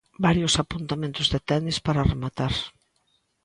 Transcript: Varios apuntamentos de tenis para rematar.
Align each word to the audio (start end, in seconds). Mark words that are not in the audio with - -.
Varios 0.25 0.53
apuntamentos 0.63 1.27
de 1.33 1.39
tenis 1.49 1.77
para 1.85 2.07
rematar. 2.11 2.53